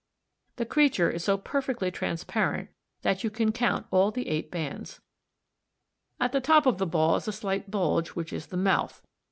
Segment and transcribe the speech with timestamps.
[0.55, 2.69] The creature is so perfectly transparent
[3.03, 4.99] that you can count all the eight bands.
[6.19, 8.99] At the top of the ball is a slight bulge which is the mouth (m
[9.01, 9.07] 2, Fig.